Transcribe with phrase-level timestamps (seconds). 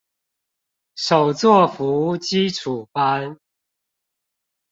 [0.95, 3.37] 手作服基礎班